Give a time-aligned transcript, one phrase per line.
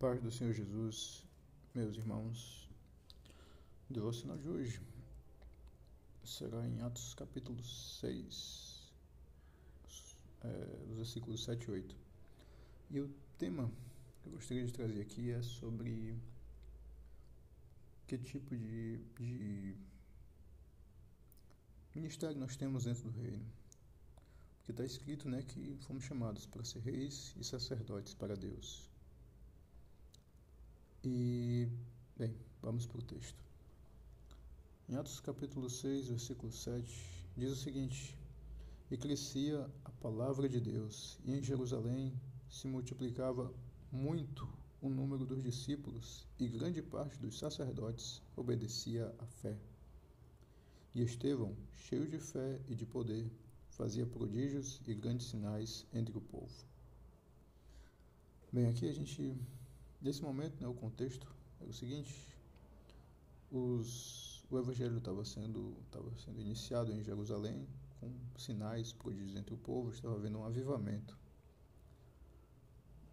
[0.00, 1.26] Paz do Senhor Jesus,
[1.74, 2.70] meus irmãos,
[3.90, 4.80] devocional de hoje
[6.24, 8.94] será em Atos capítulo 6,
[10.40, 11.96] é, os versículos 7 e 8.
[12.92, 13.70] E o tema
[14.22, 16.18] que eu gostaria de trazer aqui é sobre
[18.06, 19.76] que tipo de, de
[21.94, 23.44] ministério nós temos dentro do reino.
[24.56, 28.89] Porque está escrito né, que fomos chamados para ser reis e sacerdotes para Deus.
[31.02, 31.66] E,
[32.14, 33.42] bem, vamos para o texto.
[34.86, 38.18] Em Atos capítulo 6, versículo 7, diz o seguinte:
[38.90, 42.12] E crescia a palavra de Deus, e em Jerusalém
[42.50, 43.50] se multiplicava
[43.90, 44.46] muito
[44.82, 49.56] o número dos discípulos, e grande parte dos sacerdotes obedecia à fé.
[50.94, 53.32] E Estevão, cheio de fé e de poder,
[53.70, 56.66] fazia prodígios e grandes sinais entre o povo.
[58.52, 59.34] Bem, aqui a gente
[60.00, 61.26] Nesse momento, né, o contexto
[61.60, 62.26] é o seguinte:
[63.50, 65.76] os, o evangelho estava sendo,
[66.24, 67.66] sendo iniciado em Jerusalém,
[68.00, 71.18] com sinais, prodígios entre o povo, estava havendo um avivamento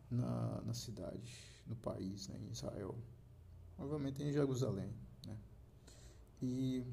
[0.09, 2.97] na, na cidade, no país, né, em Israel.
[3.77, 4.91] Obviamente em Jerusalém.
[5.25, 5.37] Né?
[6.41, 6.85] E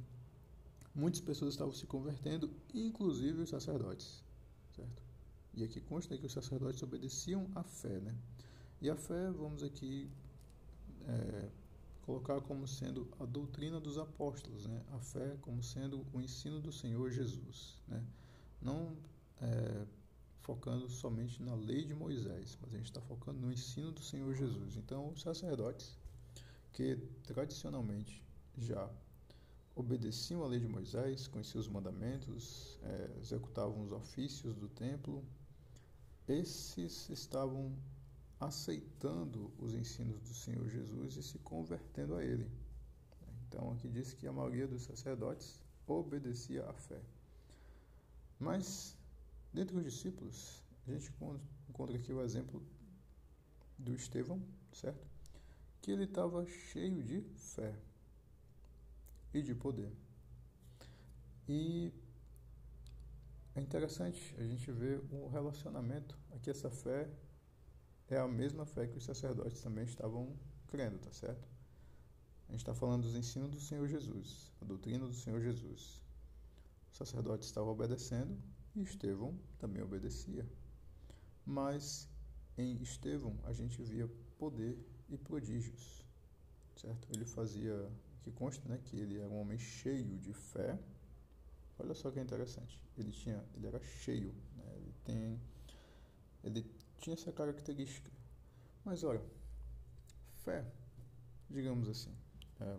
[0.95, 4.23] muitas pessoas estavam se convertendo, inclusive os sacerdotes.
[4.75, 5.03] Certo?
[5.55, 8.01] E aqui consta que os sacerdotes obedeciam à fé.
[8.01, 8.15] Né?
[8.85, 10.11] E a fé, vamos aqui
[11.09, 11.49] é,
[12.03, 14.79] colocar como sendo a doutrina dos apóstolos, né?
[14.93, 17.79] a fé como sendo o ensino do Senhor Jesus.
[17.89, 18.05] Né?
[18.61, 18.95] Não
[19.41, 19.87] é,
[20.43, 24.35] focando somente na lei de Moisés, mas a gente está focando no ensino do Senhor
[24.35, 24.77] Jesus.
[24.77, 25.99] Então, os sacerdotes,
[26.71, 28.23] que tradicionalmente
[28.59, 28.91] já
[29.75, 35.25] obedeciam à lei de Moisés, conheciam os mandamentos, é, executavam os ofícios do templo,
[36.29, 37.75] esses estavam
[38.41, 42.51] aceitando os ensinos do Senhor Jesus e se convertendo a Ele.
[43.49, 47.01] Então, aqui diz que a maioria dos sacerdotes obedecia à fé.
[48.39, 48.97] Mas,
[49.53, 51.13] dentre os discípulos, a gente
[51.69, 52.63] encontra aqui o exemplo
[53.79, 54.43] do Estevão,
[54.73, 55.07] certo?
[55.81, 57.75] Que ele estava cheio de fé
[59.33, 59.93] e de poder.
[61.49, 61.93] E
[63.55, 67.09] é interessante a gente ver o relacionamento aqui, essa fé
[68.11, 70.37] é a mesma fé que os sacerdotes também estavam
[70.69, 71.49] crendo, tá certo?
[72.49, 76.03] A gente está falando dos ensinos do Senhor Jesus, a doutrina do Senhor Jesus.
[76.91, 78.39] Os sacerdotes estavam obedecendo
[78.75, 80.47] e Estevão também obedecia.
[81.45, 82.09] Mas
[82.57, 84.79] em Estevão a gente via poder
[85.09, 86.05] e prodígios,
[86.77, 87.09] certo?
[87.13, 87.91] Ele fazia,
[88.23, 90.79] que consta, né, que ele era um homem cheio de fé.
[91.79, 92.81] Olha só que interessante.
[92.97, 94.73] Ele tinha, ele era cheio, né?
[94.77, 95.41] ele tem,
[96.45, 96.63] ele
[97.05, 98.11] tinha essa característica.
[98.83, 99.21] Mas olha,
[100.37, 100.65] fé,
[101.51, 102.11] digamos assim,
[102.61, 102.79] é,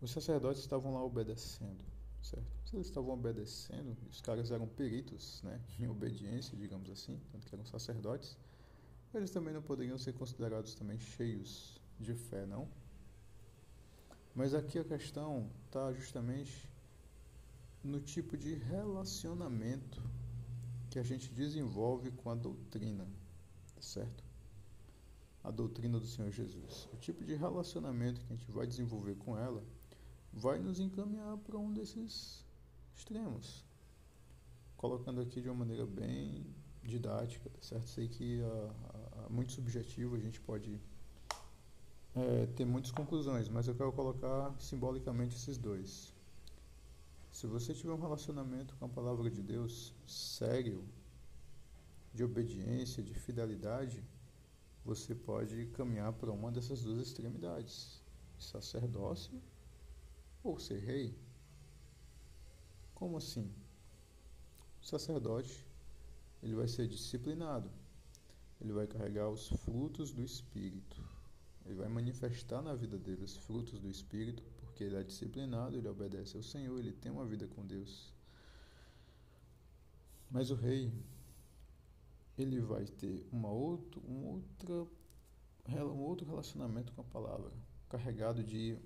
[0.00, 1.84] os sacerdotes estavam lá obedecendo,
[2.22, 2.46] certo?
[2.64, 7.54] Se eles estavam obedecendo, os caras eram peritos né, em obediência, digamos assim, tanto que
[7.54, 8.38] eram sacerdotes,
[9.12, 12.68] eles também não poderiam ser considerados também cheios de fé, não?
[14.34, 16.70] Mas aqui a questão está justamente
[17.82, 20.00] no tipo de relacionamento
[20.88, 23.06] que a gente desenvolve com a doutrina,
[23.84, 24.24] certo?
[25.42, 26.88] A doutrina do Senhor Jesus.
[26.92, 29.62] O tipo de relacionamento que a gente vai desenvolver com ela
[30.32, 32.44] vai nos encaminhar para um desses
[32.96, 33.64] extremos.
[34.76, 36.46] Colocando aqui de uma maneira bem
[36.82, 37.88] didática, tá certo?
[37.88, 40.80] Sei que é muito subjetivo, a gente pode
[42.14, 46.12] é, ter muitas conclusões, mas eu quero colocar simbolicamente esses dois.
[47.30, 50.84] Se você tiver um relacionamento com a palavra de Deus sério,
[52.12, 54.04] de obediência, de fidelidade,
[54.84, 58.02] você pode caminhar para uma dessas duas extremidades:
[58.38, 59.40] sacerdócio
[60.42, 61.16] ou ser rei.
[62.94, 63.50] Como assim?
[64.80, 65.66] O sacerdote
[66.42, 67.70] ele vai ser disciplinado,
[68.60, 71.00] ele vai carregar os frutos do Espírito,
[71.64, 75.88] ele vai manifestar na vida dele os frutos do Espírito, porque ele é disciplinado, ele
[75.88, 78.12] obedece ao Senhor, ele tem uma vida com Deus.
[80.28, 80.92] Mas o rei,
[82.42, 84.86] ele vai ter uma outro, um, outra,
[85.68, 87.50] um outro relacionamento com a palavra,
[87.88, 88.78] carregado de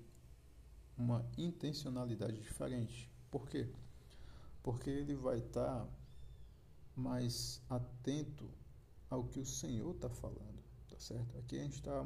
[0.97, 3.11] uma intencionalidade diferente.
[3.29, 3.69] Por quê?
[4.63, 5.87] Porque ele vai estar
[6.95, 8.49] mais atento
[9.09, 11.37] ao que o Senhor está falando, tá certo?
[11.37, 12.05] Aqui a gente está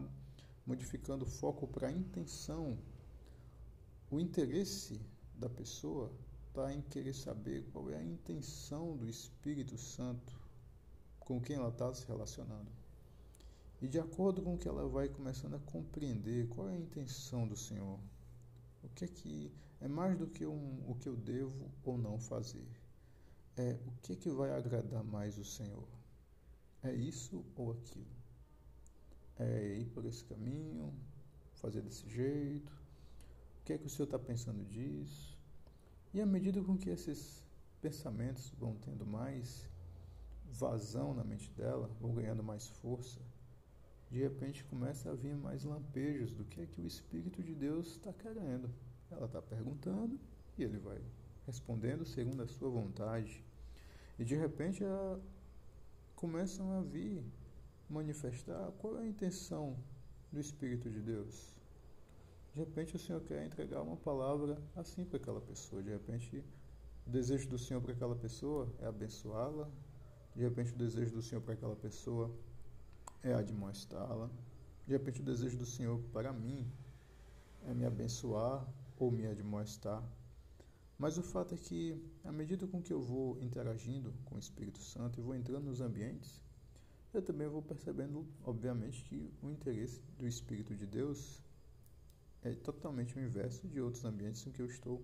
[0.66, 2.78] modificando o foco para a intenção.
[4.10, 5.00] O interesse
[5.36, 6.12] da pessoa
[6.50, 10.41] está em querer saber qual é a intenção do Espírito Santo
[11.22, 12.70] com quem ela está se relacionando.
[13.82, 17.56] E de acordo com que ela vai começando a compreender qual é a intenção do
[17.56, 18.00] Senhor,
[18.84, 22.20] o que é que é mais do que um, o que eu devo ou não
[22.20, 22.68] fazer,
[23.58, 25.88] é o que é que vai agradar mais o Senhor.
[26.84, 28.22] É isso ou aquilo?
[29.40, 30.94] É ir por esse caminho,
[31.56, 32.72] fazer desse jeito?
[33.60, 35.38] O que é que o Senhor está pensando disso?
[36.14, 37.44] E à medida com que esses
[37.82, 39.71] pensamentos vão tendo mais
[40.52, 43.20] vazão na mente dela, vão ganhando mais força,
[44.12, 47.88] de repente começa a vir mais lampejos do que é que o Espírito de Deus
[47.92, 48.70] está querendo.
[49.10, 50.20] Ela está perguntando
[50.58, 51.02] e ele vai
[51.46, 53.42] respondendo segundo a sua vontade.
[54.20, 54.84] E de repente
[56.16, 57.24] começam a vir
[57.90, 59.78] manifestar qual é a intenção
[60.30, 61.56] do Espírito de Deus.
[62.54, 65.82] De repente o Senhor quer entregar uma palavra assim para aquela pessoa.
[65.82, 66.44] De repente
[67.08, 69.70] o desejo do Senhor para aquela pessoa é abençoá-la.
[70.36, 72.32] De repente o desejo do Senhor para aquela pessoa
[73.24, 74.30] é admoestá-la.
[74.86, 76.70] De repente, o desejo do Senhor para mim
[77.66, 78.68] é me abençoar
[78.98, 80.04] ou me admoestar.
[80.98, 84.80] Mas o fato é que, à medida com que eu vou interagindo com o Espírito
[84.80, 86.42] Santo e vou entrando nos ambientes,
[87.14, 91.42] eu também vou percebendo, obviamente, que o interesse do Espírito de Deus
[92.44, 95.02] é totalmente o inverso de outros ambientes em que eu estou.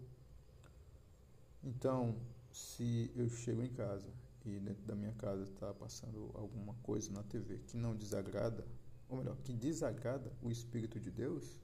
[1.64, 2.16] Então,
[2.52, 4.08] se eu chego em casa
[4.50, 8.66] e dentro da minha casa está passando alguma coisa na TV que não desagrada,
[9.10, 11.62] ou melhor, que desagrada o Espírito de Deus,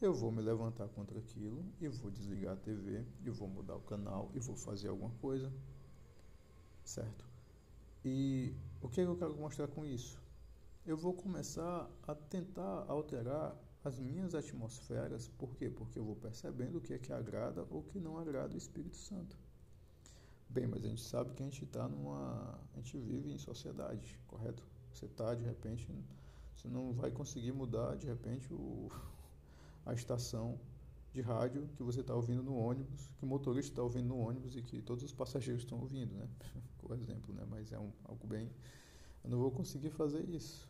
[0.00, 3.80] eu vou me levantar contra aquilo e vou desligar a TV e vou mudar o
[3.80, 5.52] canal e vou fazer alguma coisa,
[6.84, 7.24] certo?
[8.04, 10.20] E o que, é que eu quero mostrar com isso?
[10.86, 15.68] Eu vou começar a tentar alterar as minhas atmosferas, por quê?
[15.68, 18.96] Porque eu vou percebendo o que é que agrada ou que não agrada o Espírito
[18.96, 19.36] Santo.
[20.50, 22.58] Bem, mas a gente sabe que a gente está numa.
[22.74, 24.62] A gente vive em sociedade, correto?
[24.92, 25.86] Você está, de repente,
[26.56, 28.88] você não vai conseguir mudar, de repente, o,
[29.84, 30.58] a estação
[31.12, 34.56] de rádio que você está ouvindo no ônibus, que o motorista está ouvindo no ônibus
[34.56, 36.28] e que todos os passageiros estão ouvindo, né?
[36.78, 37.44] Por exemplo, né?
[37.48, 38.50] Mas é um, algo bem.
[39.22, 40.66] Eu não vou conseguir fazer isso.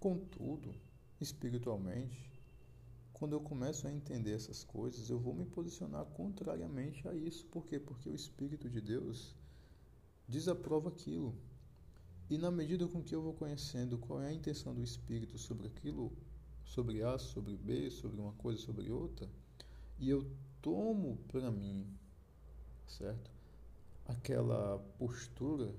[0.00, 0.74] Contudo,
[1.20, 2.37] espiritualmente,
[3.18, 7.44] quando eu começo a entender essas coisas, eu vou me posicionar contrariamente a isso.
[7.46, 7.78] Por quê?
[7.78, 9.34] Porque o Espírito de Deus
[10.28, 11.34] desaprova aquilo.
[12.30, 15.66] E na medida com que eu vou conhecendo qual é a intenção do Espírito sobre
[15.66, 16.12] aquilo,
[16.64, 19.28] sobre A, sobre B, sobre uma coisa, sobre outra,
[19.98, 20.30] e eu
[20.62, 21.86] tomo para mim,
[22.86, 23.30] certo?
[24.06, 25.74] Aquela postura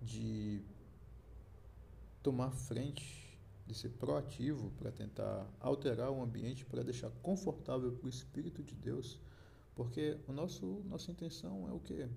[0.00, 0.62] de
[2.22, 3.19] tomar frente
[3.70, 8.74] de ser proativo para tentar alterar o ambiente para deixar confortável para o Espírito de
[8.74, 9.20] Deus,
[9.74, 12.08] porque o nosso nossa intenção é o que é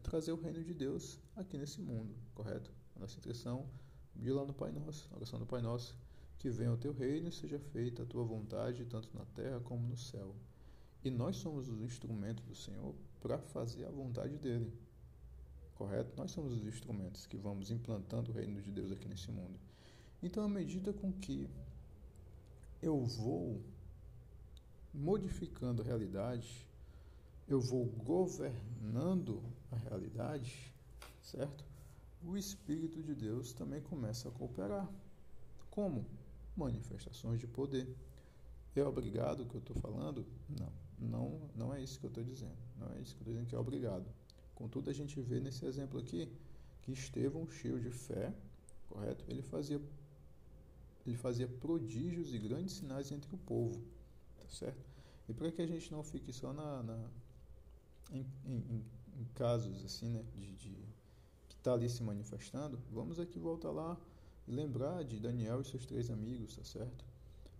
[0.00, 2.72] trazer o reino de Deus aqui nesse mundo, correto?
[2.96, 3.66] A nossa intenção
[4.14, 5.96] de lá no Pai Nosso, a oração do Pai Nosso,
[6.38, 9.86] que venha o teu reino e seja feita a tua vontade tanto na terra como
[9.86, 10.34] no céu.
[11.04, 14.72] E nós somos os instrumentos do Senhor para fazer a vontade dele.
[15.76, 16.16] Correto?
[16.16, 19.58] Nós somos os instrumentos que vamos implantando o reino de Deus aqui nesse mundo.
[20.26, 21.48] Então, à medida com que
[22.82, 23.62] eu vou
[24.92, 26.66] modificando a realidade,
[27.46, 29.40] eu vou governando
[29.70, 30.74] a realidade,
[31.22, 31.64] certo?
[32.24, 34.90] O Espírito de Deus também começa a cooperar.
[35.70, 36.04] Como?
[36.56, 37.86] Manifestações de poder.
[38.74, 40.26] É obrigado que eu estou falando?
[40.48, 42.58] Não, não, não é isso que eu estou dizendo.
[42.76, 44.06] Não é isso que eu estou dizendo que é obrigado.
[44.56, 46.28] Contudo, a gente vê nesse exemplo aqui
[46.82, 48.34] que Estevão, cheio de fé,
[48.88, 49.24] correto?
[49.28, 49.80] Ele fazia
[51.10, 53.80] ele fazia prodígios e grandes sinais entre o povo,
[54.38, 54.84] tá certo?
[55.28, 57.10] E para que a gente não fique só na, na
[58.12, 58.84] em, em,
[59.18, 60.70] em, casos assim, né, de, de
[61.48, 63.96] que está ali se manifestando, vamos aqui voltar lá
[64.46, 67.04] e lembrar de Daniel e seus três amigos, tá certo?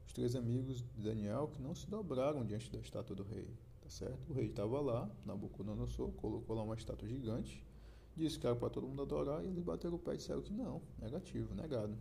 [0.06, 3.48] Os três amigos de Daniel que não se dobraram diante da estátua do rei,
[3.80, 4.30] tá certo?
[4.30, 7.64] O rei estava lá, Nabucodonosor colocou lá uma estátua gigante,
[8.16, 10.52] disse que era para todo mundo adorar e eles bateram o pé e disseram que
[10.52, 11.96] não, negativo, negado.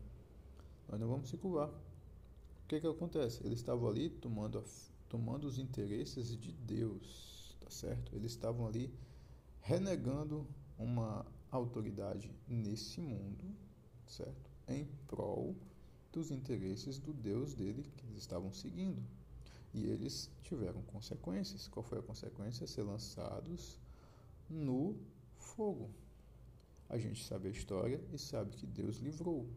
[0.90, 1.70] Nós não vamos se curvar.
[1.70, 3.46] O que que acontece?
[3.46, 4.64] Eles estavam ali tomando,
[5.10, 8.16] tomando os interesses de Deus, tá certo?
[8.16, 8.92] Eles estavam ali
[9.62, 13.44] renegando uma autoridade nesse mundo,
[14.08, 14.50] certo?
[14.68, 15.56] Em prol
[16.12, 19.04] dos interesses do Deus dele que eles estavam seguindo.
[19.74, 21.68] E eles tiveram consequências.
[21.68, 22.66] Qual foi a consequência?
[22.66, 23.80] Ser lançados
[24.50, 24.96] no
[25.38, 25.90] fogo.
[26.88, 29.50] A gente sabe a história e sabe que Deus livrou.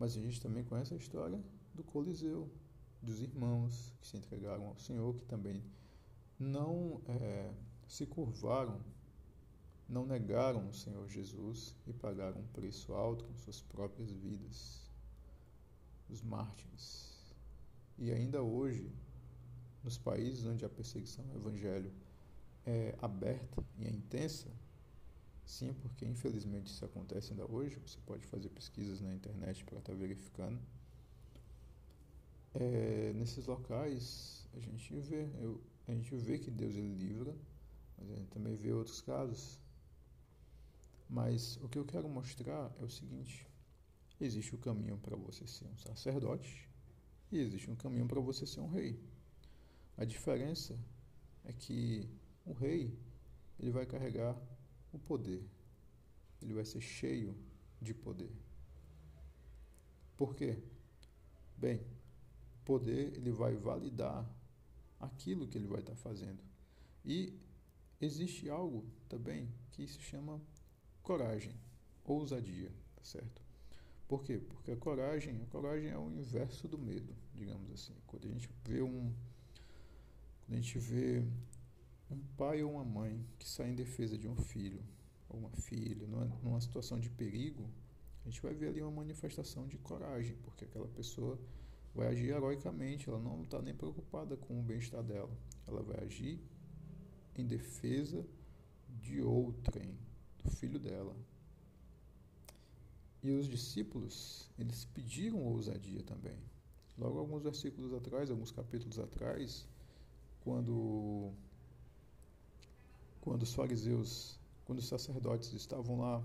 [0.00, 1.38] Mas a gente também conhece a história
[1.74, 2.50] do Coliseu,
[3.02, 5.62] dos irmãos que se entregaram ao Senhor, que também
[6.38, 7.52] não é,
[7.86, 8.80] se curvaram,
[9.86, 14.88] não negaram o Senhor Jesus e pagaram um preço alto com suas próprias vidas.
[16.08, 17.34] os mártires.
[17.98, 18.90] E ainda hoje,
[19.84, 21.92] nos países onde a perseguição ao evangelho
[22.64, 24.48] é aberta e é intensa,
[25.50, 29.92] sim, porque infelizmente isso acontece ainda hoje, você pode fazer pesquisas na internet para estar
[29.92, 30.58] tá verificando.
[32.54, 37.34] É, nesses locais a gente vê, eu, a gente vê que Deus ele livra,
[37.98, 39.60] mas a gente também vê outros casos.
[41.08, 43.46] Mas o que eu quero mostrar é o seguinte:
[44.20, 46.68] existe o caminho para você ser um sacerdote
[47.32, 48.98] e existe um caminho para você ser um rei.
[49.96, 50.78] A diferença
[51.44, 52.08] é que
[52.46, 52.96] o rei
[53.58, 54.36] ele vai carregar
[54.92, 55.44] o poder.
[56.42, 57.36] Ele vai ser cheio
[57.80, 58.30] de poder.
[60.16, 60.58] Por quê?
[61.56, 61.80] Bem,
[62.64, 64.28] poder ele vai validar
[64.98, 66.42] aquilo que ele vai estar fazendo.
[67.04, 67.38] E
[68.00, 70.40] existe algo também que se chama
[71.02, 71.54] coragem,
[72.04, 73.42] ousadia, tá certo?
[74.06, 74.38] Por quê?
[74.38, 77.94] Porque a coragem, a coragem é o inverso do medo, digamos assim.
[78.06, 79.14] Quando a gente vê um
[80.46, 81.24] quando a gente vê
[82.10, 84.82] um pai ou uma mãe que sai em defesa de um filho
[85.28, 87.70] ou uma filha numa, situação de perigo,
[88.24, 91.38] a gente vai ver ali uma manifestação de coragem, porque aquela pessoa
[91.94, 95.30] vai agir heroicamente, ela não está nem preocupada com o bem-estar dela,
[95.66, 96.40] ela vai agir
[97.36, 98.26] em defesa
[98.88, 99.96] de outrem,
[100.42, 101.16] do filho dela.
[103.22, 106.38] E os discípulos, eles pediram ousadia também.
[106.98, 109.66] Logo alguns versículos atrás, alguns capítulos atrás,
[110.40, 111.32] quando
[113.20, 116.24] quando os fariseus, quando os sacerdotes estavam lá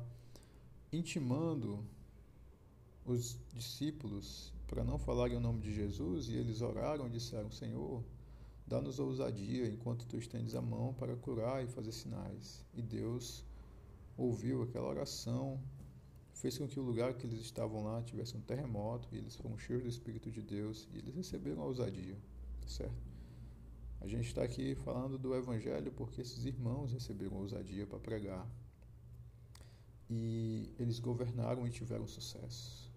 [0.91, 1.83] intimando
[3.05, 8.03] os discípulos para não falarem o nome de Jesus, e eles oraram e disseram: Senhor,
[8.65, 12.65] dá-nos ousadia enquanto tu estendes a mão para curar e fazer sinais.
[12.73, 13.43] E Deus
[14.17, 15.59] ouviu aquela oração,
[16.33, 19.57] fez com que o lugar que eles estavam lá tivesse um terremoto, e eles foram
[19.57, 22.17] cheios do Espírito de Deus, e eles receberam a ousadia,
[22.65, 23.14] certo?
[24.01, 28.47] A gente está aqui falando do Evangelho porque esses irmãos receberam ousadia para pregar.
[30.09, 32.91] E eles governaram e tiveram sucesso.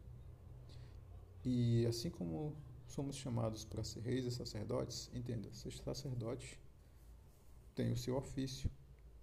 [1.45, 2.55] E assim como
[2.87, 6.59] somos chamados para ser reis e sacerdotes, entenda, ser sacerdote
[7.75, 8.69] tem o seu ofício,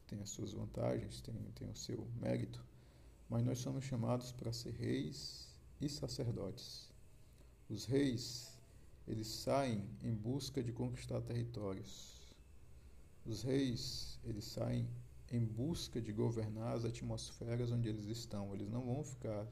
[0.08, 2.64] tem as suas vantagens, tem, tem o seu mérito,
[3.30, 5.50] mas nós somos chamados para ser reis
[5.82, 6.90] e sacerdotes.
[7.70, 8.55] Os reis
[9.08, 12.36] eles saem em busca de conquistar territórios.
[13.26, 14.88] Os reis, eles saem
[15.32, 18.54] em busca de governar as atmosferas onde eles estão.
[18.54, 19.48] Eles não vão ficar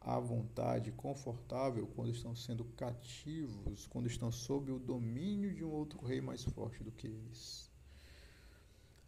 [0.00, 6.04] à vontade, confortável, quando estão sendo cativos, quando estão sob o domínio de um outro
[6.04, 7.70] rei mais forte do que eles.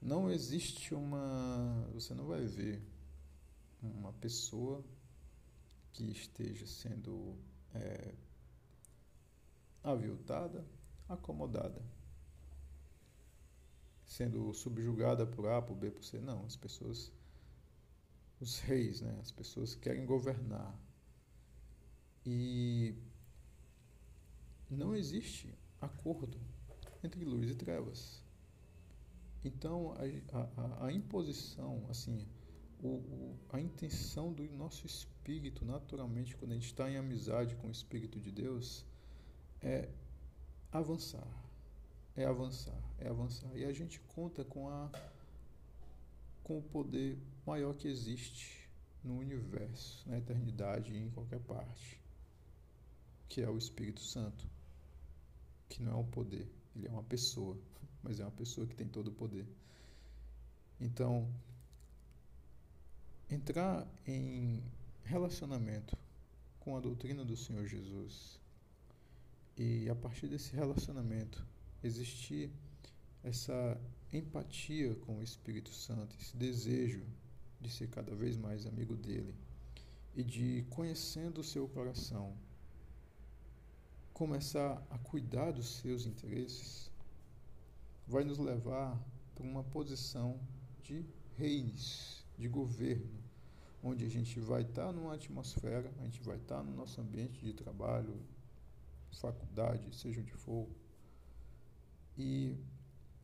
[0.00, 1.88] Não existe uma.
[1.92, 2.82] Você não vai ver
[3.82, 4.84] uma pessoa
[5.92, 7.36] que esteja sendo
[7.74, 8.14] é,
[9.92, 10.64] aviltada,
[11.08, 11.82] acomodada,
[14.04, 16.20] sendo subjugada por A, por B, por C.
[16.20, 17.12] Não, as pessoas,
[18.40, 20.78] os reis, né, as pessoas querem governar.
[22.24, 22.94] E
[24.70, 26.38] não existe acordo
[27.02, 28.22] entre luz e trevas.
[29.44, 32.26] Então, a, a, a imposição, assim,
[32.82, 37.68] o, o, a intenção do nosso espírito, naturalmente, quando a gente está em amizade com
[37.68, 38.84] o Espírito de Deus,
[39.62, 39.88] é
[40.72, 41.26] avançar,
[42.16, 43.56] é avançar, é avançar.
[43.56, 44.90] E a gente conta com a
[46.42, 48.66] com o poder maior que existe
[49.04, 52.00] no universo, na eternidade e em qualquer parte,
[53.28, 54.48] que é o Espírito Santo,
[55.68, 57.58] que não é um poder, ele é uma pessoa,
[58.02, 59.46] mas é uma pessoa que tem todo o poder.
[60.80, 61.30] Então,
[63.30, 64.62] entrar em
[65.04, 65.96] relacionamento
[66.60, 68.37] com a doutrina do Senhor Jesus
[69.58, 71.44] e a partir desse relacionamento
[71.82, 72.50] existir
[73.24, 73.78] essa
[74.12, 77.04] empatia com o Espírito Santo, esse desejo
[77.60, 79.34] de ser cada vez mais amigo dele
[80.14, 82.36] e de conhecendo o seu coração
[84.14, 86.90] começar a cuidar dos seus interesses
[88.06, 88.98] vai nos levar
[89.34, 90.40] para uma posição
[90.82, 91.04] de
[91.36, 93.22] reis, de governo,
[93.82, 97.52] onde a gente vai estar numa atmosfera, a gente vai estar no nosso ambiente de
[97.52, 98.20] trabalho,
[99.16, 100.68] faculdade, seja onde for,
[102.16, 102.56] e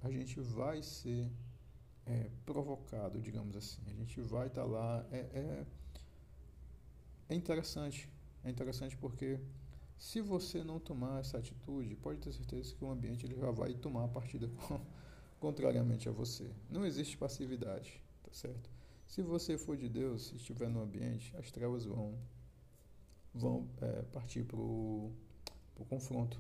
[0.02, 1.30] a gente vai ser
[2.06, 3.82] é, provocado, digamos assim.
[3.86, 5.06] A gente vai estar tá lá.
[5.10, 5.66] É, é,
[7.30, 8.08] é interessante.
[8.44, 9.40] É interessante porque
[9.98, 13.74] se você não tomar essa atitude, pode ter certeza que o ambiente ele já vai
[13.74, 14.50] tomar a partida
[15.40, 16.50] contrariamente a você.
[16.70, 18.70] Não existe passividade, tá certo?
[19.06, 22.18] Se você for de Deus, se estiver no ambiente, as trevas vão
[23.32, 25.12] vão é, partir para o
[25.82, 26.38] confronto.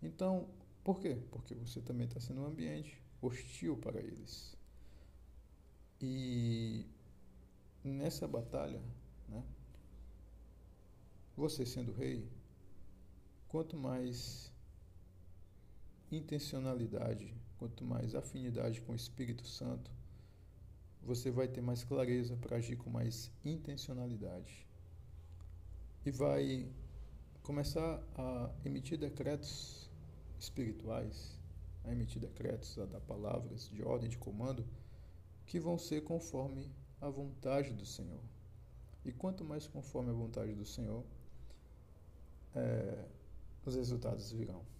[0.00, 0.48] Então,
[0.84, 1.18] por quê?
[1.30, 4.56] Porque você também está sendo um ambiente hostil para eles.
[6.00, 6.86] E
[7.82, 8.80] nessa batalha,
[9.28, 9.42] né,
[11.36, 12.28] você sendo rei,
[13.48, 14.52] quanto mais
[16.10, 19.90] intencionalidade, quanto mais afinidade com o Espírito Santo,
[21.02, 24.66] você vai ter mais clareza para agir com mais intencionalidade.
[26.04, 26.68] E vai
[27.44, 29.88] começar a emitir decretos
[30.40, 31.38] espirituais,
[31.84, 34.66] a emitir decretos, a dar palavras de ordem, de comando,
[35.46, 36.72] que vão ser conforme
[37.02, 38.20] a vontade do Senhor.
[39.04, 41.04] E quanto mais conforme a vontade do Senhor,
[42.54, 43.04] é,
[43.64, 44.64] os resultados virão.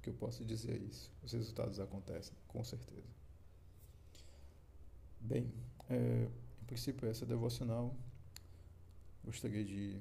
[0.00, 1.10] Que eu posso dizer é isso.
[1.24, 3.08] Os resultados acontecem, com certeza.
[5.20, 5.52] Bem,
[5.90, 6.28] é,
[6.62, 7.92] em princípio, essa devocional.
[9.24, 10.00] Gostaria de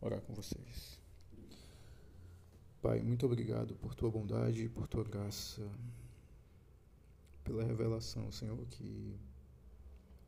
[0.00, 1.03] orar com vocês.
[2.84, 5.66] Pai, muito obrigado por tua bondade por tua graça,
[7.42, 9.18] pela revelação, Senhor, que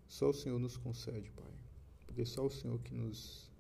[0.08, 1.52] só o Senhor nos concede, Pai.
[2.06, 3.52] Porque só o Senhor que nos,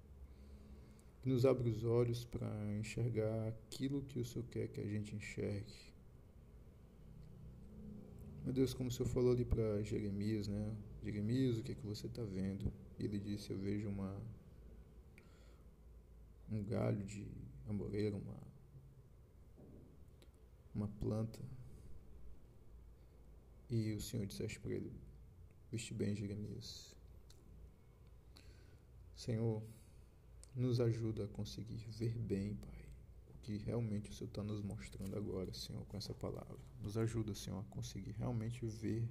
[1.20, 2.48] que nos abre os olhos para
[2.80, 5.76] enxergar aquilo que o Senhor quer que a gente enxergue.
[8.44, 10.74] Meu Deus, como o Senhor falou ali para Jeremias, né?
[11.04, 12.72] Jeremias, o que é que você está vendo?
[12.98, 14.16] E ele disse: Eu vejo uma
[16.50, 17.26] um galho de
[17.68, 18.55] amoreira, uma
[20.76, 21.40] uma planta.
[23.68, 24.92] E o Senhor disseste para ele:
[25.72, 26.94] Viste bem, Jeremias.
[29.14, 29.62] Senhor,
[30.54, 32.86] nos ajuda a conseguir ver bem, Pai
[33.46, 36.58] que realmente o Senhor está nos mostrando agora, Senhor, com essa palavra.
[36.82, 39.08] Nos ajuda, Senhor, a conseguir realmente ver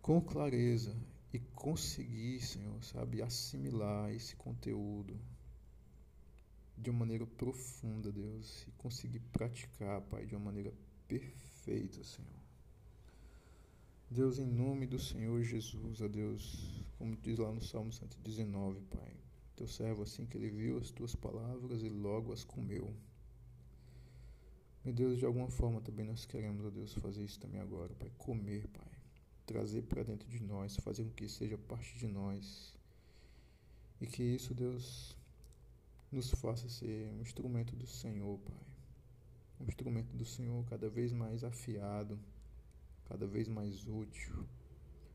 [0.00, 0.92] com clareza
[1.32, 5.16] e conseguir, Senhor, sabe, assimilar esse conteúdo
[6.82, 10.74] de uma maneira profunda, Deus, e conseguir praticar, Pai, de uma maneira
[11.06, 12.42] perfeita, Senhor.
[14.10, 19.16] Deus, em nome do Senhor Jesus, a Deus, como diz lá no Salmo 119, Pai,
[19.54, 22.92] teu servo, assim que ele viu as tuas palavras, e logo as comeu.
[24.84, 28.10] Meu Deus, de alguma forma também nós queremos, ó Deus, fazer isso também agora, Pai.
[28.18, 28.90] Comer, Pai.
[29.46, 32.76] Trazer para dentro de nós, fazer com que seja parte de nós.
[34.00, 35.16] E que isso, Deus,
[36.12, 38.60] nos faça ser um instrumento do Senhor, Pai.
[39.60, 42.18] Um instrumento do Senhor cada vez mais afiado,
[43.06, 44.46] cada vez mais útil,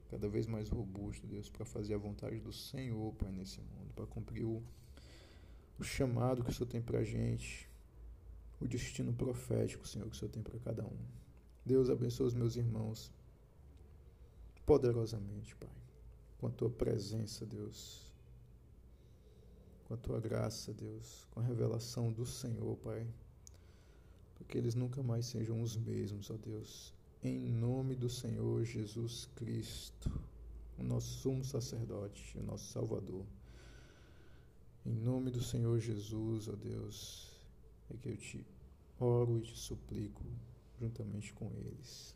[0.10, 4.08] cada vez mais robusto, Deus, para fazer a vontade do Senhor, Pai, nesse mundo, para
[4.08, 4.64] cumprir o,
[5.78, 7.70] o chamado que o Senhor tem para a gente
[8.60, 10.98] o destino profético, Senhor, que o Senhor tem para cada um.
[11.64, 13.12] Deus abençoe os meus irmãos
[14.66, 15.70] poderosamente, Pai,
[16.40, 18.07] com a tua presença, Deus,
[19.88, 23.08] com a tua graça, Deus, com a revelação do Senhor, Pai,
[24.36, 29.30] para que eles nunca mais sejam os mesmos, ó Deus, em nome do Senhor Jesus
[29.36, 30.12] Cristo,
[30.78, 33.26] o nosso sumo sacerdote, o nosso Salvador.
[34.86, 37.32] Em nome do Senhor Jesus, ó Deus,
[37.90, 38.46] é que eu te
[39.00, 40.24] oro e te suplico
[40.80, 42.14] juntamente com eles.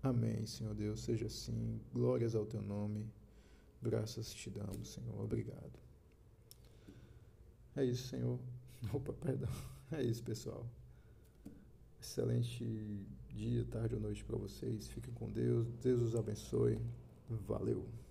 [0.00, 1.80] Amém, Senhor Deus, seja assim.
[1.92, 3.04] Glórias ao teu nome.
[3.82, 5.20] Graças te damos, Senhor.
[5.20, 5.78] Obrigado.
[7.74, 8.38] É isso, Senhor.
[8.92, 9.50] Opa, perdão.
[9.90, 10.66] É isso, pessoal.
[12.00, 12.64] Excelente
[13.28, 14.88] dia, tarde ou noite para vocês.
[14.88, 15.66] Fiquem com Deus.
[15.82, 16.78] Deus os abençoe.
[17.28, 18.01] Valeu.